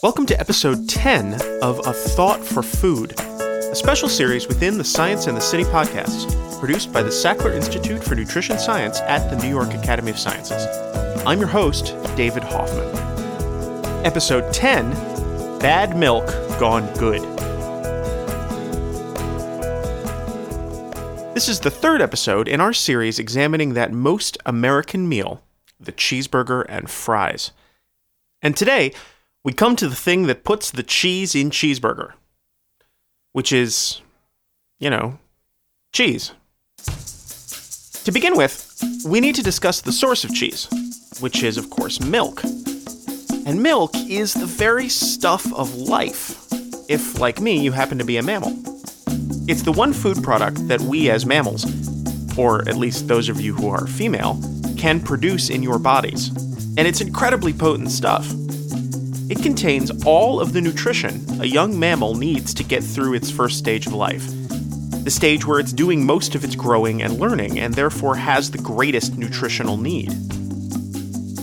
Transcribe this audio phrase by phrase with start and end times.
[0.00, 5.26] Welcome to episode 10 of A Thought for Food, a special series within the Science
[5.26, 9.48] and the City podcasts, produced by the Sackler Institute for Nutrition Science at the New
[9.48, 10.64] York Academy of Sciences.
[11.26, 12.86] I'm your host, David Hoffman.
[14.06, 14.92] Episode 10
[15.58, 16.28] Bad Milk
[16.60, 17.22] Gone Good.
[21.34, 25.42] This is the third episode in our series examining that most American meal,
[25.80, 27.50] the cheeseburger and fries.
[28.40, 28.92] And today,
[29.48, 32.12] we come to the thing that puts the cheese in cheeseburger,
[33.32, 34.02] which is,
[34.78, 35.18] you know,
[35.90, 36.32] cheese.
[38.04, 40.68] To begin with, we need to discuss the source of cheese,
[41.20, 42.44] which is, of course, milk.
[43.46, 46.36] And milk is the very stuff of life,
[46.90, 48.52] if, like me, you happen to be a mammal.
[49.48, 51.64] It's the one food product that we as mammals,
[52.36, 54.38] or at least those of you who are female,
[54.76, 56.28] can produce in your bodies.
[56.76, 58.30] And it's incredibly potent stuff.
[59.38, 63.56] It contains all of the nutrition a young mammal needs to get through its first
[63.56, 64.26] stage of life.
[65.04, 68.58] The stage where it's doing most of its growing and learning, and therefore has the
[68.58, 70.10] greatest nutritional need.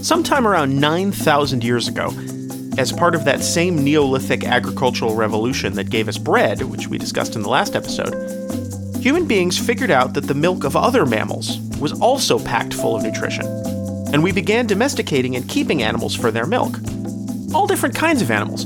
[0.06, 2.08] Sometime around 9,000 years ago,
[2.78, 7.38] as part of that same Neolithic agricultural revolution that gave us bread, which we discussed
[7.38, 8.14] in the last episode,
[9.02, 13.04] human beings figured out that the milk of other mammals was also packed full of
[13.04, 13.46] nutrition,
[14.14, 16.78] and we began domesticating and keeping animals for their milk
[17.56, 18.66] all different kinds of animals.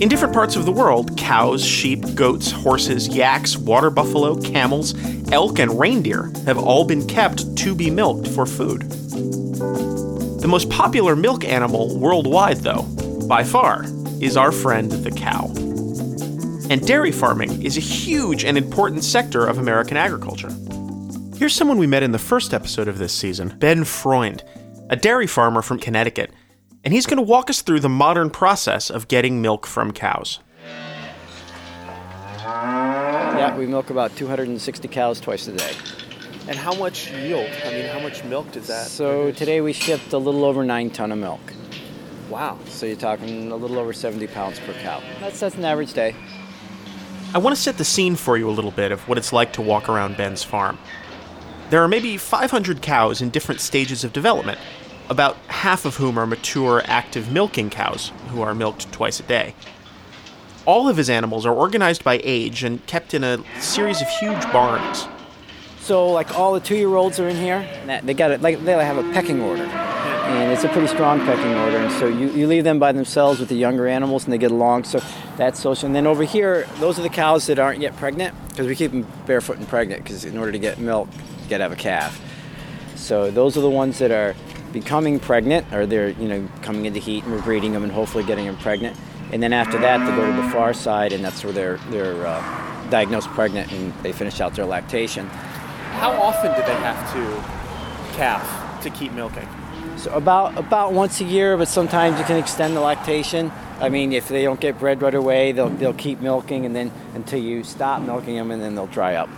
[0.00, 4.94] In different parts of the world, cows, sheep, goats, horses, yaks, water buffalo, camels,
[5.30, 8.80] elk, and reindeer have all been kept to be milked for food.
[10.40, 12.84] The most popular milk animal worldwide, though,
[13.28, 13.84] by far,
[14.22, 15.52] is our friend the cow.
[16.70, 20.50] And dairy farming is a huge and important sector of American agriculture.
[21.36, 24.42] Here's someone we met in the first episode of this season Ben Freund,
[24.88, 26.30] a dairy farmer from Connecticut
[26.84, 30.40] and he's going to walk us through the modern process of getting milk from cows.
[32.44, 35.72] Yeah, we milk about 260 cows twice a day.
[36.46, 37.50] And how much yield?
[37.64, 38.86] I mean, how much milk does that?
[38.86, 39.38] So produce?
[39.38, 41.40] today we shipped a little over nine ton of milk.
[42.28, 42.58] Wow.
[42.66, 45.02] So you're talking a little over 70 pounds per cow.
[45.20, 46.14] That's that's an average day.
[47.34, 49.54] I want to set the scene for you a little bit of what it's like
[49.54, 50.78] to walk around Ben's farm.
[51.70, 54.58] There are maybe 500 cows in different stages of development,
[55.10, 59.54] about half of whom are mature, active milking cows, who are milked twice a day.
[60.66, 64.42] All of his animals are organized by age and kept in a series of huge
[64.50, 65.06] barns.
[65.80, 67.68] So, like all the two-year-olds are in here.
[68.02, 68.40] They got it.
[68.40, 71.76] Like they have a pecking order, and it's a pretty strong pecking order.
[71.76, 74.50] And so you, you leave them by themselves with the younger animals, and they get
[74.50, 74.84] along.
[74.84, 75.02] So
[75.36, 75.84] that's social.
[75.84, 78.92] And then over here, those are the cows that aren't yet pregnant, because we keep
[78.92, 80.02] them barefoot and pregnant.
[80.02, 81.10] Because in order to get milk,
[81.42, 82.18] you got to have a calf.
[82.96, 84.34] So those are the ones that are
[84.74, 88.24] becoming pregnant, or they're you know coming into heat, and we're breeding them and hopefully
[88.24, 88.94] getting them pregnant.
[89.32, 92.26] And then after that, they go to the far side, and that's where they're they're
[92.26, 95.26] uh, diagnosed pregnant and they finish out their lactation.
[95.98, 99.48] How often do they have to calf to keep milking?
[99.96, 103.52] So about about once a year, but sometimes you can extend the lactation.
[103.80, 106.90] I mean, if they don't get bred right away, they'll they'll keep milking, and then
[107.14, 109.28] until you stop milking them, and then they'll dry up.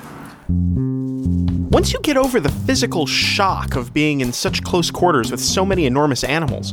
[1.76, 5.62] Once you get over the physical shock of being in such close quarters with so
[5.62, 6.72] many enormous animals,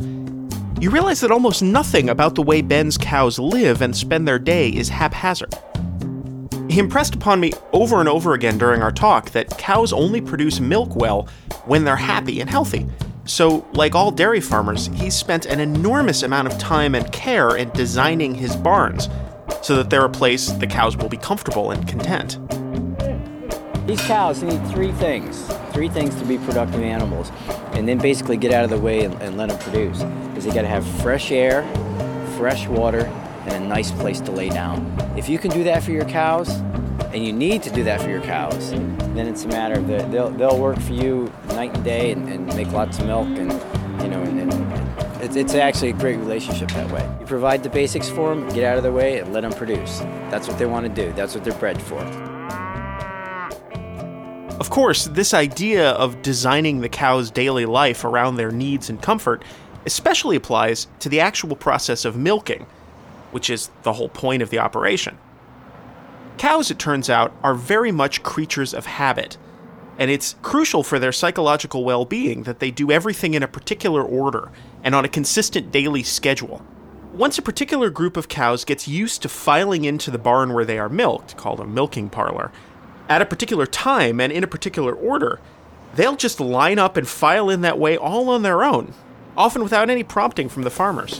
[0.79, 4.69] you realize that almost nothing about the way Ben's cows live and spend their day
[4.69, 5.53] is haphazard.
[6.69, 10.61] He impressed upon me over and over again during our talk that cows only produce
[10.61, 11.27] milk well
[11.65, 12.87] when they're happy and healthy.
[13.25, 17.69] So, like all dairy farmers, he's spent an enormous amount of time and care in
[17.71, 19.09] designing his barns
[19.61, 22.37] so that they're a place the cows will be comfortable and content.
[23.93, 27.31] These cows need three things, three things to be productive animals,
[27.73, 30.01] and then basically get out of the way and, and let them produce.
[30.35, 31.61] Is they got to have fresh air,
[32.35, 33.05] fresh water,
[33.45, 34.91] and a nice place to lay down.
[35.15, 36.49] If you can do that for your cows,
[37.13, 39.97] and you need to do that for your cows, then it's a matter of the,
[40.07, 43.51] they'll they'll work for you night and day and, and make lots of milk and
[44.01, 47.07] you know and, and it's, it's actually a great relationship that way.
[47.19, 49.99] You provide the basics for them, get out of their way, and let them produce.
[50.31, 51.13] That's what they want to do.
[51.13, 52.32] That's what they're bred for.
[54.59, 59.43] Of course, this idea of designing the cow's daily life around their needs and comfort
[59.85, 62.65] especially applies to the actual process of milking,
[63.31, 65.17] which is the whole point of the operation.
[66.37, 69.37] Cows, it turns out, are very much creatures of habit,
[69.97, 74.01] and it's crucial for their psychological well being that they do everything in a particular
[74.03, 74.51] order
[74.83, 76.65] and on a consistent daily schedule.
[77.11, 80.79] Once a particular group of cows gets used to filing into the barn where they
[80.79, 82.51] are milked, called a milking parlor,
[83.09, 85.39] at a particular time and in a particular order,
[85.95, 88.93] they'll just line up and file in that way all on their own,
[89.37, 91.19] often without any prompting from the farmers.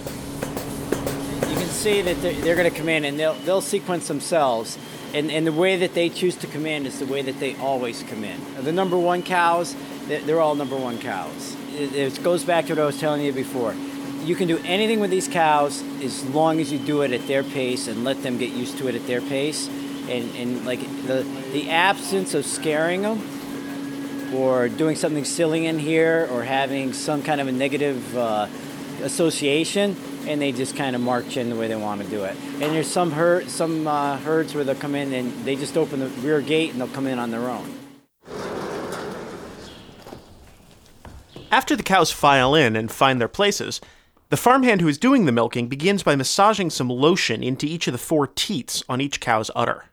[1.50, 4.77] You can see that they're, they're going to come in and they'll, they'll sequence themselves.
[5.13, 7.56] And, and the way that they choose to come in is the way that they
[7.57, 8.39] always come in.
[8.63, 9.75] The number one cows,
[10.07, 11.56] they're, all number one cows.
[11.75, 13.75] It, it goes back to what I was telling you before.
[14.24, 17.44] You can do anything with these cows as long as you do it at their
[17.44, 19.69] pace and let them get used to it at their pace.
[20.13, 26.27] And, and like the, the absence of scaring them or doing something silly in here
[26.31, 28.48] or having some kind of a negative uh,
[29.01, 29.95] association
[30.27, 32.36] and they just kind of march in the way they want to do it.
[32.54, 36.00] And there's some herd, some uh, herds where they'll come in and they just open
[36.00, 37.80] the rear gate and they'll come in on their own.
[41.51, 43.81] After the cows file in and find their places,
[44.30, 47.92] the farmhand who is doing the milking begins by massaging some lotion into each of
[47.92, 49.86] the four teats on each cow's udder.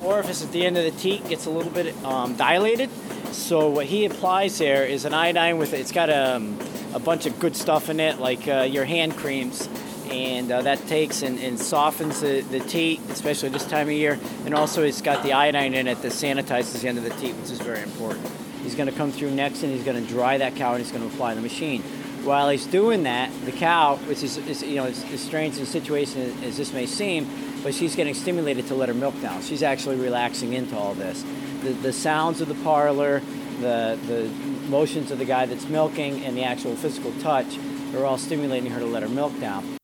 [0.00, 2.90] Orifice at the end of the teat gets a little bit um, dilated,
[3.32, 6.58] so what he applies there is an iodine with it's got a, um,
[6.92, 9.68] a bunch of good stuff in it, like uh, your hand creams,
[10.10, 14.18] and uh, that takes and, and softens the, the teat, especially this time of year.
[14.44, 17.34] And also, it's got the iodine in it that sanitizes the end of the teat,
[17.36, 18.28] which is very important.
[18.62, 20.92] He's going to come through next and he's going to dry that cow and he's
[20.92, 21.82] going to apply the machine.
[22.24, 25.66] While he's doing that, the cow, which is, is you know, as, as strange a
[25.66, 27.28] situation as this may seem,
[27.64, 29.42] but she's getting stimulated to let her milk down.
[29.42, 31.24] She's actually relaxing into all this.
[31.62, 33.22] The, the sounds of the parlor,
[33.60, 34.28] the, the
[34.68, 37.58] motions of the guy that's milking, and the actual physical touch
[37.94, 39.78] are all stimulating her to let her milk down.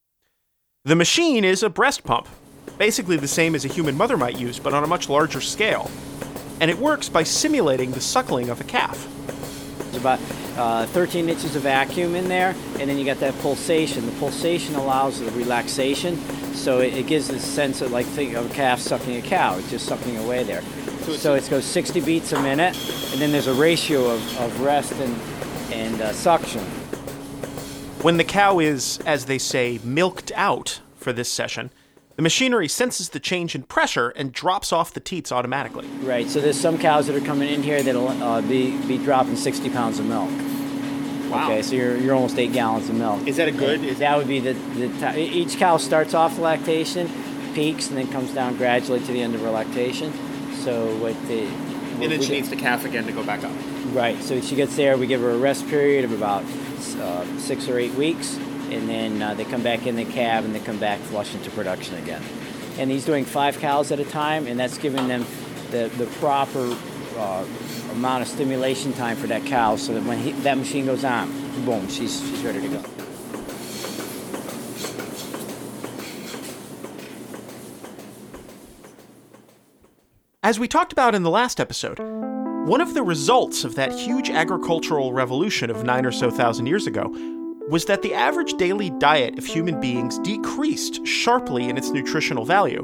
[0.85, 2.29] The machine is a breast pump,
[2.77, 5.91] basically the same as a human mother might use, but on a much larger scale.
[6.61, 9.09] And it works by simulating the suckling of a calf.
[10.01, 14.07] There's about uh, 13 inches of vacuum in there, and then you got that pulsation.
[14.07, 16.17] The pulsation allows the relaxation,
[16.55, 19.59] so it, it gives this sense of like think of a calf sucking a cow.
[19.59, 20.63] It's just sucking away there.
[21.03, 22.77] So, so it goes 60 beats a minute,
[23.13, 25.15] and then there's a ratio of, of rest and,
[25.73, 26.63] and uh, suction.
[28.03, 31.71] When the cow is, as they say, milked out for this session,
[32.21, 35.87] the machinery senses the change in pressure and drops off the teats automatically.
[36.03, 36.29] Right.
[36.29, 39.71] So there's some cows that are coming in here that'll uh, be be dropping 60
[39.71, 40.29] pounds of milk.
[41.31, 41.47] Wow.
[41.47, 43.27] Okay, so you're, you're almost eight gallons of milk.
[43.27, 43.83] Is that a good?
[43.83, 47.11] Is that would be the, the each cow starts off lactation,
[47.55, 50.13] peaks, and then comes down gradually to the end of her lactation.
[50.57, 53.53] So what the and then she needs to calf again to go back up.
[53.95, 54.23] Right.
[54.23, 54.99] So she gets there.
[54.99, 56.45] We give her a rest period of about
[57.01, 58.39] uh, six or eight weeks,
[58.73, 61.51] and then uh, they come back in the calve and they come back flush into
[61.51, 62.23] production again.
[62.79, 65.27] And he's doing five cows at a time, and that's giving them
[65.71, 66.77] the, the proper
[67.17, 67.45] uh,
[67.93, 71.31] amount of stimulation time for that cow so that when he, that machine goes on,
[71.65, 72.85] boom, she's, she's ready to go.
[80.43, 81.99] As we talked about in the last episode,
[82.67, 86.87] one of the results of that huge agricultural revolution of nine or so thousand years
[86.87, 87.15] ago
[87.71, 92.83] was that the average daily diet of human beings decreased sharply in its nutritional value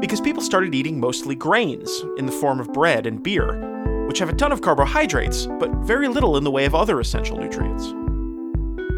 [0.00, 4.28] because people started eating mostly grains in the form of bread and beer, which have
[4.28, 7.92] a ton of carbohydrates, but very little in the way of other essential nutrients.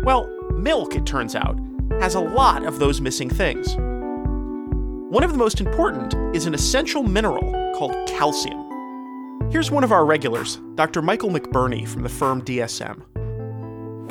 [0.03, 1.59] Well, milk, it turns out,
[2.01, 3.77] has a lot of those missing things.
[5.13, 9.51] One of the most important is an essential mineral called calcium.
[9.51, 11.03] Here's one of our regulars, Dr.
[11.03, 13.03] Michael McBurney from the firm DSM.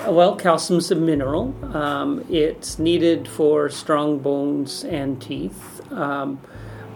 [0.07, 1.53] Well, calcium's a mineral.
[1.75, 5.81] Um, it's needed for strong bones and teeth.
[5.91, 6.39] Um,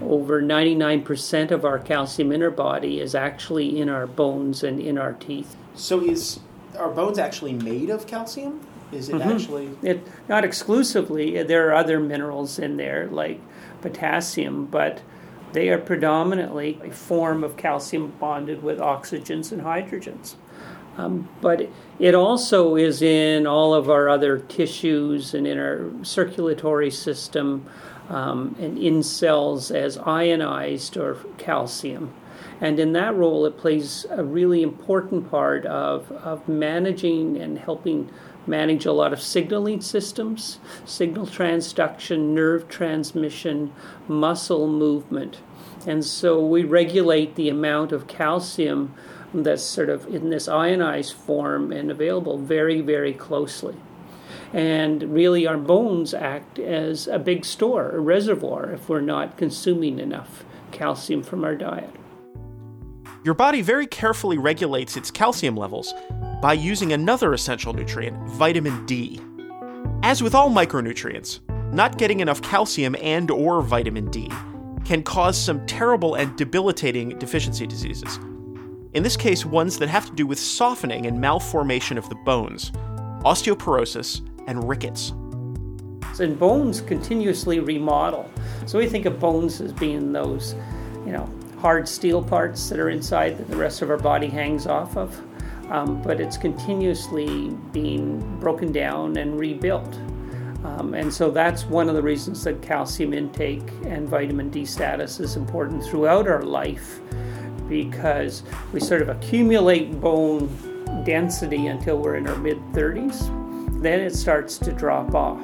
[0.01, 4.97] over 99% of our calcium in our body is actually in our bones and in
[4.97, 5.55] our teeth.
[5.75, 6.39] So, is
[6.77, 8.65] our bones actually made of calcium?
[8.91, 9.29] Is it mm-hmm.
[9.29, 9.69] actually?
[9.83, 11.41] It, not exclusively.
[11.43, 13.39] There are other minerals in there, like
[13.81, 15.01] potassium, but
[15.53, 20.35] they are predominantly a form of calcium bonded with oxygens and hydrogens.
[20.97, 26.91] Um, but it also is in all of our other tissues and in our circulatory
[26.91, 27.65] system
[28.09, 32.13] um, and in cells as ionized or calcium.
[32.61, 38.09] And in that role, it plays a really important part of, of managing and helping
[38.47, 43.73] manage a lot of signaling systems, signal transduction, nerve transmission,
[44.07, 45.39] muscle movement.
[45.87, 48.93] And so we regulate the amount of calcium
[49.43, 53.75] that's sort of in this ionized form and available very, very closely.
[54.53, 59.99] And really, our bones act as a big store, a reservoir, if we're not consuming
[59.99, 61.89] enough calcium from our diet.
[63.23, 65.93] Your body very carefully regulates its calcium levels
[66.41, 69.19] by using another essential nutrient, vitamin D.
[70.03, 71.39] As with all micronutrients,
[71.73, 74.31] not getting enough calcium and or vitamin D
[74.85, 78.19] can cause some terrible and debilitating deficiency diseases.
[78.95, 82.71] In this case, ones that have to do with softening and malformation of the bones,
[83.25, 85.09] osteoporosis, and rickets.
[86.17, 88.31] And bones continuously remodel.
[88.65, 90.55] So we think of bones as being those,
[91.05, 94.65] you know, hard steel parts that are inside that the rest of our body hangs
[94.65, 95.13] off of.
[95.69, 99.93] Um, but it's continuously being broken down and rebuilt.
[100.63, 105.19] Um, and so that's one of the reasons that calcium intake and vitamin D status
[105.19, 107.01] is important throughout our life
[107.67, 108.43] because
[108.73, 110.47] we sort of accumulate bone
[111.05, 113.81] density until we're in our mid 30s.
[113.81, 115.41] Then it starts to drop off.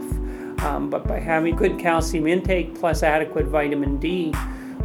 [0.63, 4.33] Um, but by having good calcium intake plus adequate vitamin D,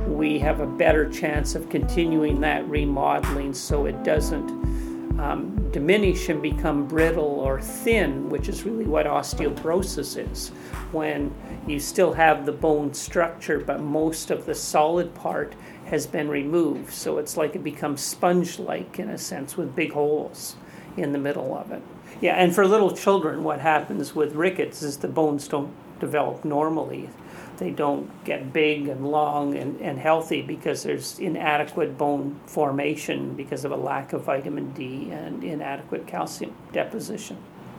[0.06, 4.85] we have a better chance of continuing that remodeling so it doesn't
[5.18, 10.48] um, diminish and become brittle or thin, which is really what osteoporosis is.
[10.92, 11.34] When
[11.66, 15.54] you still have the bone structure, but most of the solid part
[15.86, 16.92] has been removed.
[16.92, 20.56] So it's like it becomes sponge like in a sense with big holes
[20.96, 21.82] in the middle of it.
[22.20, 27.10] Yeah, and for little children, what happens with rickets is the bones don't develop normally.
[27.58, 33.64] They don't get big and long and, and healthy because there's inadequate bone formation because
[33.64, 37.38] of a lack of vitamin D and inadequate calcium deposition.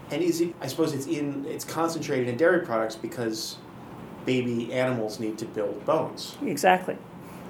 [0.10, 0.56] And is it?
[0.62, 1.46] I suppose it's in.
[1.46, 3.58] It's concentrated in dairy products because
[4.26, 6.38] baby animals need to build bones.
[6.44, 6.98] Exactly.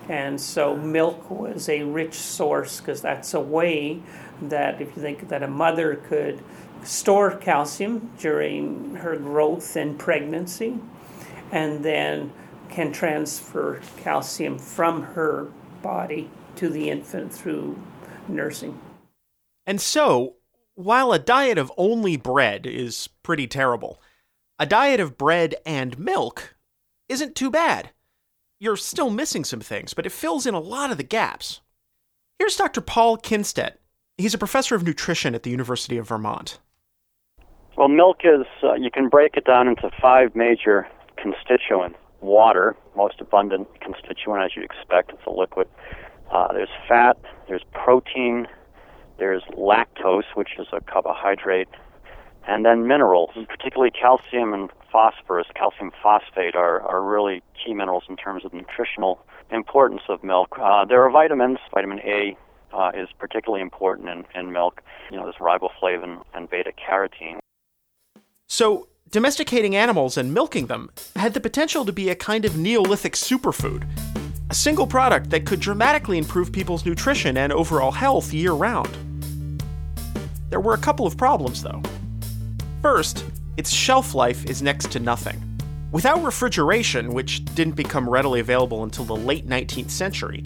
[0.10, 4.00] And so milk was a rich source because that's a way
[4.42, 6.42] that if you think that a mother could
[6.84, 10.80] store calcium during her growth and pregnancy
[11.52, 12.32] and then
[12.70, 15.48] can transfer calcium from her
[15.82, 17.82] body to the infant through
[18.28, 18.80] nursing.
[19.66, 20.36] And so,
[20.76, 24.02] while a diet of only bread is pretty terrible,
[24.60, 26.56] a diet of bread and milk
[27.10, 27.92] isn't too bad.
[28.60, 31.62] You're still missing some things, but it fills in a lot of the gaps.
[32.40, 32.82] Here's Dr.
[32.82, 33.74] Paul Kindstedt.
[34.18, 36.60] He's a professor of nutrition at the University of Vermont.
[37.78, 40.88] Well, milk is, uh, you can break it down into five major
[41.18, 41.98] constituents.
[42.20, 45.68] Water, most abundant constituent as you'd expect, it's a liquid.
[46.32, 48.48] Uh, there's fat, there's protein,
[49.20, 51.70] there's lactose, which is a carbohydrate,
[52.48, 58.16] and then minerals, particularly calcium and phosphorus, calcium phosphate, are, are really key minerals in
[58.16, 59.20] terms of nutritional
[59.52, 60.58] importance of milk.
[60.60, 61.60] Uh, there are vitamins.
[61.74, 62.38] Vitamin A
[62.74, 64.82] uh, is particularly important in, in milk.
[65.12, 67.40] You know, there's riboflavin and beta carotene.
[68.48, 73.14] So, domesticating animals and milking them had the potential to be a kind of Neolithic
[73.14, 73.88] superfood,
[74.50, 78.90] a single product that could dramatically improve people's nutrition and overall health year round.
[80.50, 81.82] There were a couple of problems, though.
[82.82, 83.26] First,
[83.58, 85.42] its shelf life is next to nothing.
[85.92, 90.44] Without refrigeration, which didn't become readily available until the late 19th century,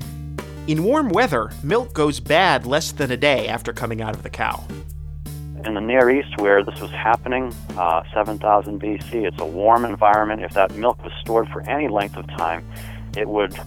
[0.68, 4.30] in warm weather, milk goes bad less than a day after coming out of the
[4.30, 4.64] cow
[5.66, 9.26] in the Near East where this was happening, uh, 7000 BC.
[9.26, 10.42] It's a warm environment.
[10.42, 12.66] If that milk was stored for any length of time,
[13.18, 13.58] it would,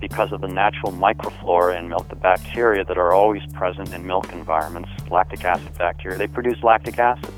[0.00, 4.32] because of the natural microflora in milk, the bacteria that are always present in milk
[4.32, 7.32] environments, lactic acid bacteria, they produce lactic acid.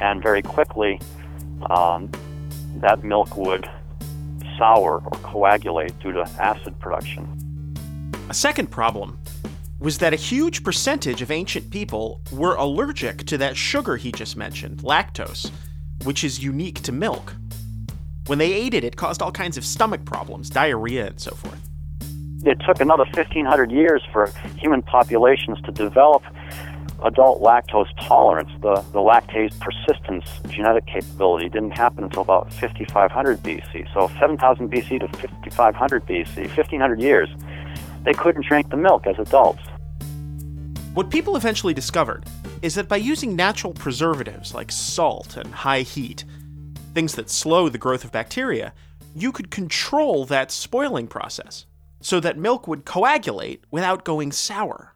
[0.00, 1.00] And very quickly,
[1.70, 2.10] um,
[2.76, 3.68] that milk would
[4.58, 7.26] sour or coagulate due to acid production.
[8.28, 9.18] A second problem
[9.78, 14.36] was that a huge percentage of ancient people were allergic to that sugar he just
[14.36, 15.50] mentioned, lactose,
[16.04, 17.34] which is unique to milk.
[18.26, 21.60] When they ate it, it caused all kinds of stomach problems, diarrhea, and so forth.
[22.44, 26.22] It took another 1,500 years for human populations to develop
[27.04, 28.50] adult lactose tolerance.
[28.62, 33.92] The, the lactase persistence genetic capability didn't happen until about 5500 BC.
[33.92, 37.28] So 7000 BC to 5500 BC, 1,500 years
[38.06, 39.60] they couldn't drink the milk as adults.
[40.94, 42.24] What people eventually discovered
[42.62, 46.24] is that by using natural preservatives like salt and high heat,
[46.94, 48.72] things that slow the growth of bacteria,
[49.14, 51.66] you could control that spoiling process
[52.00, 54.94] so that milk would coagulate without going sour.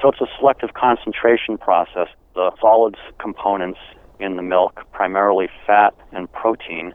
[0.00, 2.08] So it's a selective concentration process.
[2.34, 3.80] The solids components
[4.20, 6.94] in the milk, primarily fat and protein,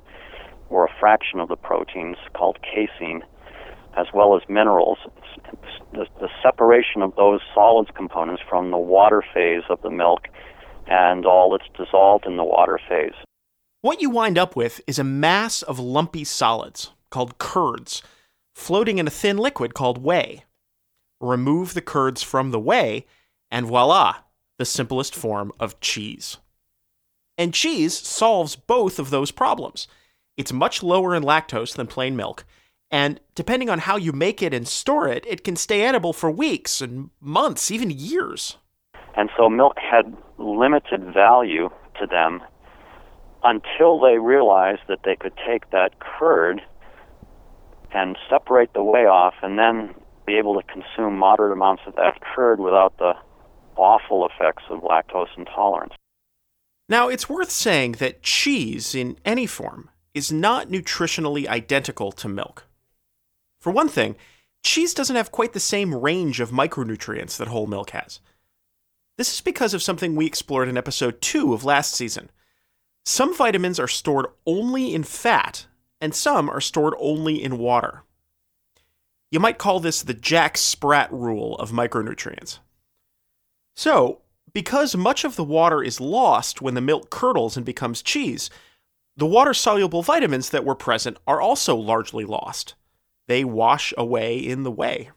[0.69, 3.23] or a fraction of the proteins called casein,
[3.97, 4.97] as well as minerals.
[5.93, 10.27] The, the, separation of those solids components from the water phase of the milk
[10.87, 13.13] and all that's dissolved in the water phase.
[13.81, 18.01] What you wind up with is a mass of lumpy solids called curds
[18.59, 20.43] floating in a thin liquid called whey.
[21.21, 23.05] Remove the curds from the whey,
[23.51, 24.17] and voila,
[24.57, 26.37] the simplest form of cheese.
[27.37, 29.87] And cheese solves both of those problems.
[30.37, 32.45] It's much lower in lactose than plain milk,
[32.91, 36.31] and depending on how you make it and store it, it can stay edible for
[36.31, 38.57] weeks and months, even years.
[39.15, 41.69] And so milk had limited value
[41.99, 42.41] to them
[43.43, 46.61] until they realized that they could take that curd
[47.91, 49.93] and separate the whey off and then
[50.25, 53.13] be able to consume moderate amounts of that curd without the
[53.75, 55.93] awful effects of lactose intolerance.
[56.87, 62.65] Now, it's worth saying that cheese, in any form, is not nutritionally identical to milk.
[63.59, 64.15] For one thing,
[64.63, 68.19] cheese doesn't have quite the same range of micronutrients that whole milk has.
[69.17, 72.29] This is because of something we explored in episode 2 of last season.
[73.05, 75.67] Some vitamins are stored only in fat,
[75.99, 78.03] and some are stored only in water.
[79.31, 82.59] You might call this the Jack Sprat rule of micronutrients.
[83.75, 84.21] So,
[84.53, 88.49] because much of the water is lost when the milk curdles and becomes cheese,
[89.15, 92.75] the water soluble vitamins that were present are also largely lost.
[93.29, 95.11] They wash away in the whey.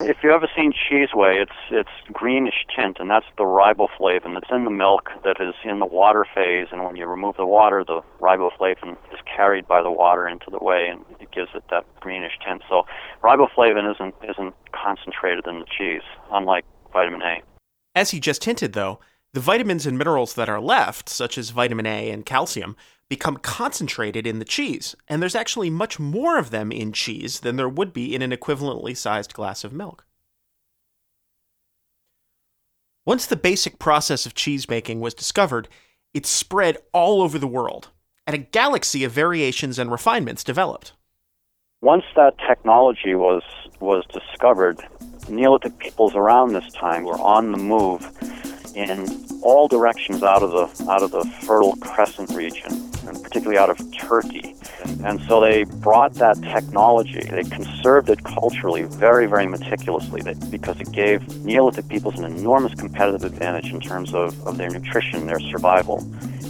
[0.00, 4.50] If you've ever seen cheese whey, it's it's greenish tint, and that's the riboflavin that's
[4.50, 6.68] in the milk that is in the water phase.
[6.72, 10.60] And when you remove the water, the riboflavin is carried by the water into the
[10.60, 12.62] whey, and it gives it that greenish tint.
[12.70, 12.84] So
[13.22, 17.42] riboflavin isn't isn't concentrated in the cheese, unlike vitamin A.
[17.94, 18.98] As he just hinted, though,
[19.34, 22.76] the vitamins and minerals that are left, such as vitamin A and calcium,
[23.12, 27.56] become concentrated in the cheese, and there's actually much more of them in cheese than
[27.56, 30.06] there would be in an equivalently sized glass of milk.
[33.04, 35.68] Once the basic process of cheese making was discovered,
[36.14, 37.90] it spread all over the world,
[38.26, 40.94] and a galaxy of variations and refinements developed.
[41.82, 43.42] Once that technology was
[43.80, 44.80] was discovered,
[45.28, 48.10] Neolithic peoples around this time were on the move
[48.74, 49.06] in
[49.42, 52.72] all directions out of the out of the Fertile Crescent region,
[53.06, 54.54] and particularly out of Turkey.
[55.04, 57.20] And so they brought that technology.
[57.20, 63.24] They conserved it culturally very, very meticulously because it gave Neolithic peoples an enormous competitive
[63.24, 65.98] advantage in terms of, of their nutrition, their survival.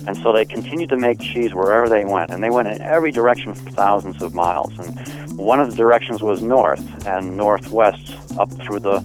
[0.06, 3.12] And so they continued to make cheese wherever they went, and they went in every
[3.12, 4.76] direction for thousands of miles.
[4.78, 9.00] And one of the directions was north and northwest, up through the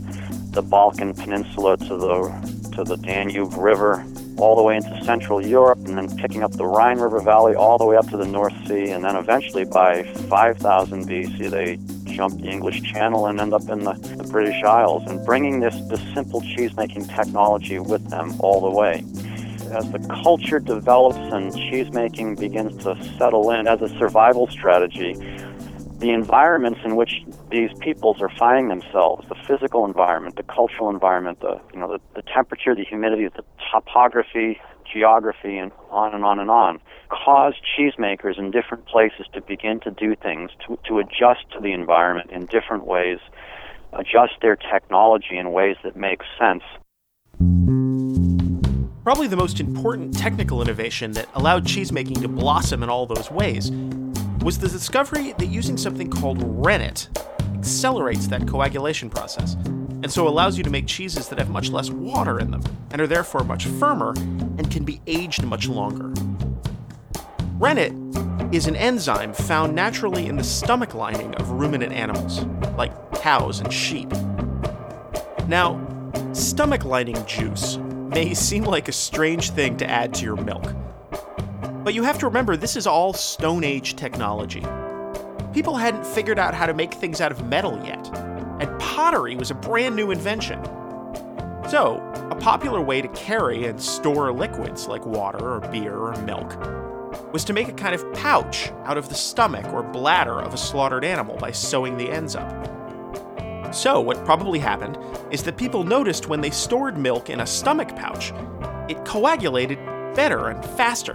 [0.57, 4.05] the Balkan Peninsula to the to the Danube River,
[4.37, 7.79] all the way into Central Europe, and then picking up the Rhine River Valley all
[7.79, 11.79] the way up to the North Sea, and then eventually by 5000 BC they
[12.13, 15.75] jump the English Channel and end up in the, the British Isles, and bringing this,
[15.89, 19.03] this simple cheese making technology with them all the way.
[19.75, 25.13] As the culture develops and cheese making begins to settle in as a survival strategy,
[25.99, 31.39] the environments in which these peoples are finding themselves, the physical environment, the cultural environment,
[31.39, 34.59] the you know the, the temperature, the humidity, the topography,
[34.91, 36.79] geography, and on and on and on,
[37.09, 41.71] cause cheesemakers in different places to begin to do things, to, to adjust to the
[41.71, 43.19] environment in different ways,
[43.93, 46.63] adjust their technology in ways that make sense.
[49.03, 53.71] Probably the most important technical innovation that allowed cheesemaking to blossom in all those ways
[54.47, 57.09] was the discovery that using something called rennet
[57.55, 61.89] accelerates that coagulation process, and so allows you to make cheeses that have much less
[61.89, 66.13] water in them, and are therefore much firmer and can be aged much longer.
[67.59, 67.91] Rennet
[68.53, 72.45] is an enzyme found naturally in the stomach lining of ruminant animals,
[72.77, 74.09] like cows and sheep.
[75.49, 75.77] Now,
[76.31, 80.73] stomach lining juice may seem like a strange thing to add to your milk.
[81.87, 84.61] But you have to remember, this is all Stone Age technology.
[85.53, 88.13] People hadn't figured out how to make things out of metal yet,
[88.59, 90.61] and pottery was a brand new invention.
[91.69, 96.57] So, a popular way to carry and store liquids like water or beer or milk
[97.31, 100.57] was to make a kind of pouch out of the stomach or bladder of a
[100.57, 103.73] slaughtered animal by sewing the ends up.
[103.73, 104.97] So, what probably happened
[105.31, 108.33] is that people noticed when they stored milk in a stomach pouch,
[108.89, 109.77] it coagulated
[110.15, 111.13] better and faster.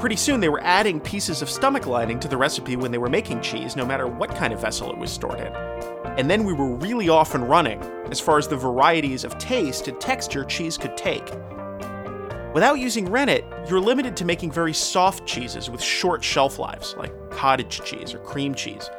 [0.00, 3.08] Pretty soon, they were adding pieces of stomach lining to the recipe when they were
[3.08, 5.52] making cheese, no matter what kind of vessel it was stored in.
[6.18, 9.88] And then we were really off and running as far as the varieties of taste
[9.88, 11.32] and texture cheese could take.
[12.54, 17.12] Without using rennet, you're limited to making very soft cheeses with short shelf lives, like
[17.30, 18.90] cottage cheese or cream cheese.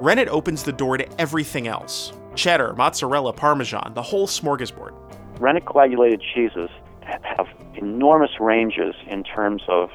[0.00, 4.92] Rennet opens the door to everything else cheddar, mozzarella, parmesan, the whole smorgasbord.
[5.38, 6.68] Rennet coagulated cheeses
[7.00, 9.90] have enormous ranges in terms of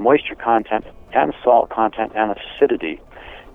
[0.00, 0.84] moisture content
[1.14, 3.00] and salt content and acidity.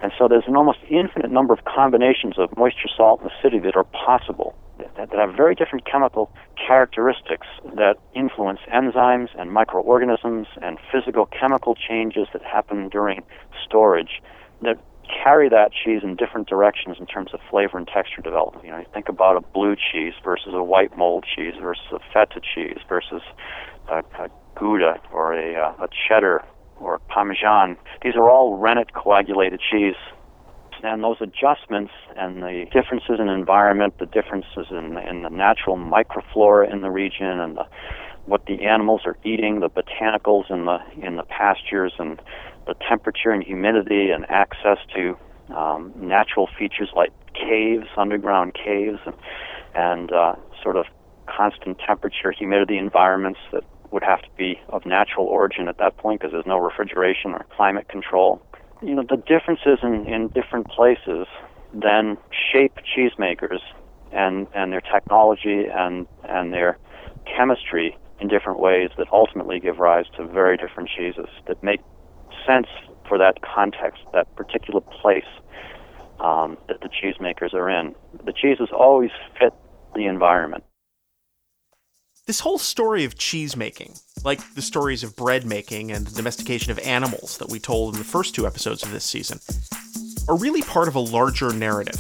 [0.02, 3.76] And so there's an almost infinite number of combinations of moisture, salt, and acidity that
[3.76, 10.78] are possible that, that have very different chemical characteristics that influence enzymes and microorganisms and
[10.92, 13.24] physical chemical changes that happen during
[13.66, 14.22] storage
[14.62, 18.66] that carry that cheese in different directions in terms of flavor and texture development.
[18.66, 22.00] You know, you think about a blue cheese versus a white mold cheese versus a
[22.14, 23.22] feta cheese versus
[23.90, 26.44] a, a Gouda or a, uh, a cheddar
[26.80, 27.78] or a Parmesan.
[28.04, 29.96] These are all rennet coagulated cheese.
[30.84, 36.72] And those adjustments and the differences in environment, the differences in, in the natural microflora
[36.72, 37.66] in the region, and the,
[38.26, 42.22] what the animals are eating, the botanicals in the in the pastures, and
[42.68, 45.18] the temperature and humidity, and access to
[45.56, 49.16] um, natural features like caves, underground caves, and,
[49.76, 50.86] and uh, sort of
[51.28, 56.20] constant temperature, humidity environments that would have to be of natural origin at that point
[56.20, 58.42] because there's no refrigeration or climate control.
[58.82, 61.28] You know, the differences in, in different places
[61.74, 62.18] then
[62.52, 63.60] shape cheesemakers
[64.12, 66.78] and, and their technology and, and their
[67.26, 71.82] chemistry in different ways that ultimately give rise to very different cheeses that make
[72.46, 72.68] sense
[73.08, 75.26] for that context, that particular place
[76.20, 77.96] um, that the cheesemakers are in.
[78.26, 79.54] The cheeses always fit
[79.96, 80.64] the environment.
[82.26, 83.94] This whole story of cheese making,
[84.24, 88.00] like the stories of bread making and the domestication of animals that we told in
[88.00, 89.40] the first two episodes of this season,
[90.28, 92.00] are really part of a larger narrative.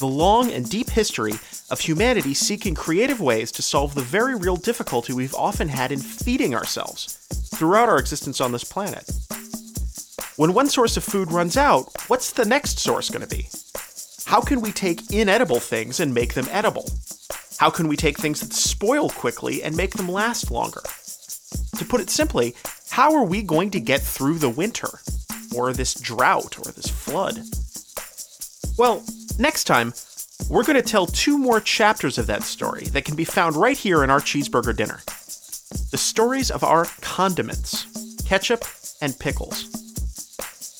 [0.00, 1.34] The long and deep history
[1.70, 5.98] of humanity seeking creative ways to solve the very real difficulty we've often had in
[5.98, 7.18] feeding ourselves
[7.54, 9.10] throughout our existence on this planet.
[10.36, 13.48] When one source of food runs out, what's the next source going to be?
[14.24, 16.88] How can we take inedible things and make them edible?
[17.58, 20.80] How can we take things that spoil quickly and make them last longer?
[21.76, 22.54] To put it simply,
[22.88, 24.88] how are we going to get through the winter,
[25.54, 27.42] or this drought, or this flood?
[28.78, 29.04] Well,
[29.38, 29.92] next time,
[30.48, 33.76] we're going to tell two more chapters of that story that can be found right
[33.76, 35.00] here in our cheeseburger dinner.
[35.90, 37.86] The stories of our condiments,
[38.24, 38.64] ketchup
[39.00, 39.70] and pickles.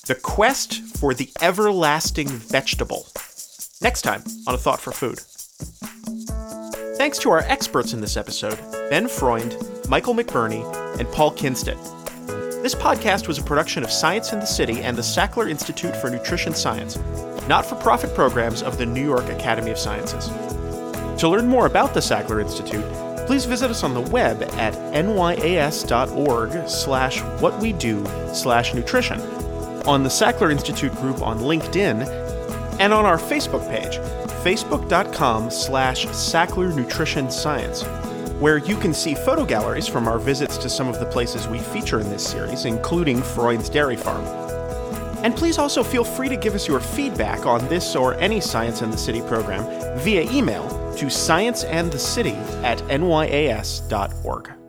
[0.07, 3.07] The quest for the everlasting vegetable.
[3.81, 5.21] Next time on A Thought for Food.
[6.97, 8.59] Thanks to our experts in this episode
[8.91, 9.57] Ben Freund,
[9.89, 10.65] Michael McBurney,
[10.99, 12.00] and Paul Kindstedt.
[12.63, 16.11] This podcast was a production of Science and the City and the Sackler Institute for
[16.11, 16.99] Nutrition Science,
[17.49, 20.29] not for profit programs of the New York Academy of Sciences.
[21.23, 22.85] To learn more about the Sackler Institute,
[23.27, 29.19] please visit us on the web at nyas.org slash whatwedo slash nutrition,
[29.87, 32.07] on the Sackler Institute group on LinkedIn,
[32.79, 33.97] and on our Facebook page,
[34.45, 37.85] facebook.com slash Sackler Nutrition Science,
[38.41, 41.59] where you can see photo galleries from our visits to some of the places we
[41.59, 44.25] feature in this series, including Freund's Dairy Farm.
[45.23, 48.81] And please also feel free to give us your feedback on this or any Science
[48.81, 49.65] and the City program
[49.99, 54.60] via email to scienceandthecity at nyas.org.